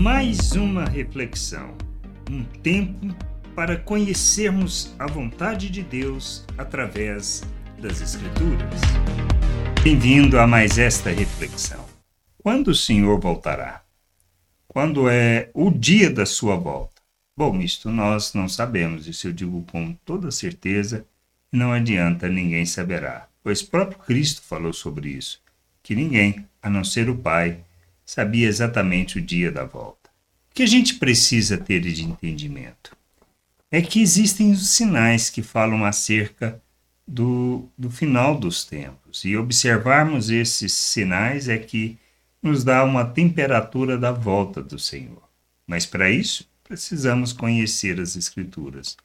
[0.00, 1.76] Mais uma reflexão,
[2.30, 3.14] um tempo
[3.54, 7.42] para conhecermos a vontade de Deus através
[7.78, 8.80] das Escrituras.
[9.84, 11.84] Bem-vindo a mais esta reflexão.
[12.38, 13.82] Quando o Senhor voltará?
[14.66, 17.02] Quando é o dia da sua volta?
[17.36, 21.04] Bom, isto nós não sabemos, isso eu digo com toda certeza,
[21.52, 25.42] não adianta, ninguém saberá, pois próprio Cristo falou sobre isso,
[25.82, 27.60] que ninguém, a não ser o Pai,
[28.10, 30.10] sabia exatamente o dia da volta.
[30.50, 32.90] O que a gente precisa ter de entendimento
[33.70, 36.60] é que existem os sinais que falam acerca
[37.06, 41.96] do, do final dos tempos, e observarmos esses sinais é que
[42.42, 45.22] nos dá uma temperatura da volta do Senhor.
[45.64, 48.96] Mas para isso, precisamos conhecer as Escrituras.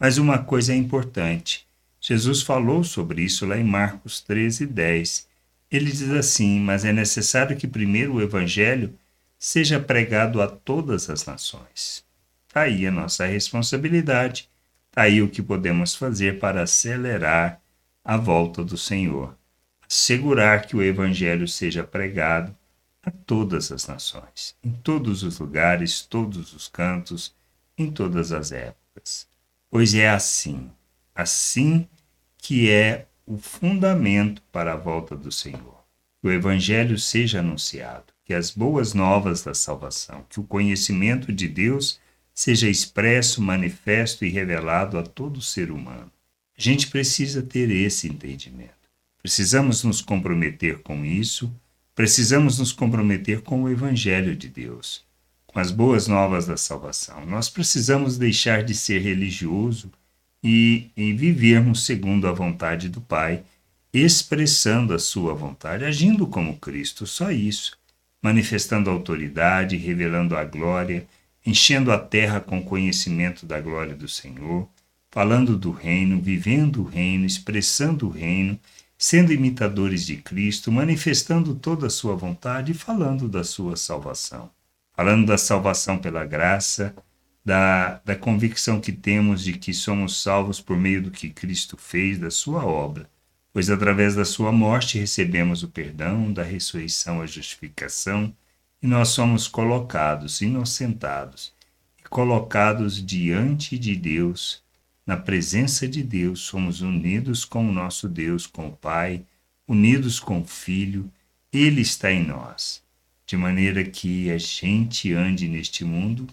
[0.00, 1.66] Mas uma coisa é importante:
[2.00, 5.27] Jesus falou sobre isso lá em Marcos 13, 10
[5.70, 8.98] ele diz assim: Mas é necessário que primeiro o Evangelho
[9.38, 12.04] seja pregado a todas as nações.
[12.46, 14.48] Está aí a nossa responsabilidade,
[14.88, 17.60] está aí o que podemos fazer para acelerar
[18.04, 19.36] a volta do Senhor.
[19.88, 22.56] Assegurar que o Evangelho seja pregado
[23.02, 27.34] a todas as nações, em todos os lugares, todos os cantos,
[27.76, 29.28] em todas as épocas.
[29.70, 30.70] Pois é assim,
[31.14, 31.86] assim
[32.38, 35.84] que é o fundamento para a volta do Senhor.
[36.20, 41.46] Que o Evangelho seja anunciado, que as boas novas da salvação, que o conhecimento de
[41.46, 42.00] Deus
[42.34, 46.10] seja expresso, manifesto e revelado a todo ser humano.
[46.56, 48.72] A gente precisa ter esse entendimento.
[49.20, 51.52] Precisamos nos comprometer com isso,
[51.94, 55.04] precisamos nos comprometer com o Evangelho de Deus,
[55.46, 57.26] com as boas novas da salvação.
[57.26, 59.92] Nós precisamos deixar de ser religioso
[60.42, 63.42] e, e vivermos segundo a vontade do Pai,
[63.92, 67.76] expressando a sua vontade, agindo como Cristo, só isso,
[68.22, 71.06] manifestando autoridade, revelando a glória,
[71.44, 74.68] enchendo a terra com conhecimento da glória do Senhor,
[75.10, 78.58] falando do reino, vivendo o reino, expressando o reino,
[78.98, 84.50] sendo imitadores de Cristo, manifestando toda a sua vontade e falando da sua salvação.
[84.94, 86.94] Falando da salvação pela graça,
[87.48, 92.18] da, da convicção que temos de que somos salvos por meio do que Cristo fez,
[92.18, 93.08] da sua obra,
[93.54, 98.34] pois através da sua morte recebemos o perdão, da ressurreição a justificação,
[98.82, 101.54] e nós somos colocados, inocentados,
[101.98, 104.62] e colocados diante de Deus,
[105.06, 109.24] na presença de Deus, somos unidos com o nosso Deus, com o Pai,
[109.66, 111.10] unidos com o Filho,
[111.50, 112.82] Ele está em nós,
[113.24, 116.26] de maneira que a gente ande neste mundo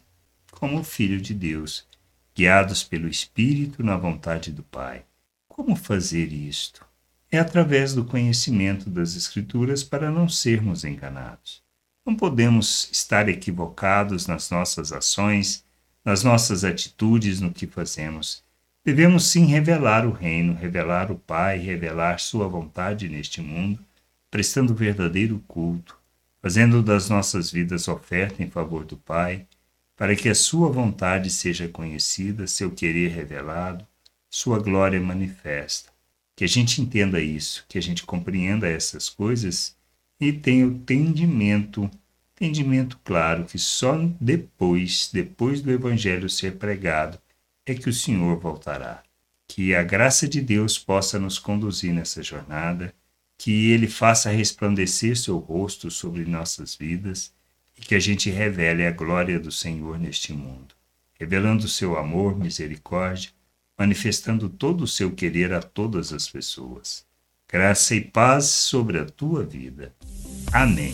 [0.56, 1.86] como filho de Deus,
[2.36, 5.04] guiados pelo Espírito na vontade do Pai.
[5.48, 6.86] Como fazer isto?
[7.32, 11.62] É através do conhecimento das Escrituras para não sermos enganados.
[12.06, 15.64] Não podemos estar equivocados nas nossas ações,
[16.04, 18.44] nas nossas atitudes, no que fazemos.
[18.84, 23.84] Devemos sim revelar o Reino, revelar o Pai, revelar Sua vontade neste mundo,
[24.30, 25.98] prestando verdadeiro culto,
[26.42, 29.48] fazendo das nossas vidas oferta em favor do Pai,
[29.96, 33.88] para que a sua vontade seja conhecida, seu querer revelado,
[34.30, 35.90] sua glória manifesta.
[36.36, 39.78] Que a gente entenda isso, que a gente compreenda essas coisas
[40.20, 41.90] e tenha o entendimento,
[42.36, 47.18] entendimento claro que só depois, depois do evangelho ser pregado,
[47.66, 49.02] é que o Senhor voltará.
[49.48, 52.94] Que a graça de Deus possa nos conduzir nessa jornada,
[53.38, 57.34] que ele faça resplandecer seu rosto sobre nossas vidas
[57.78, 60.76] e que a gente revele a glória do Senhor neste mundo,
[61.20, 63.32] revelando o seu amor, misericórdia,
[63.78, 67.06] manifestando todo o seu querer a todas as pessoas.
[67.48, 69.94] Graça e paz sobre a tua vida.
[70.52, 70.94] Amém.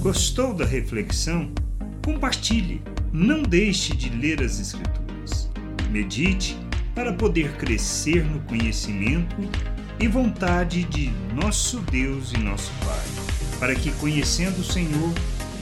[0.00, 1.52] Gostou da reflexão?
[2.04, 2.80] Compartilhe.
[3.12, 5.50] Não deixe de ler as Escrituras.
[5.90, 6.56] Medite
[6.94, 9.36] para poder crescer no conhecimento
[9.98, 15.12] e vontade de nosso Deus e nosso Pai, para que, conhecendo o Senhor,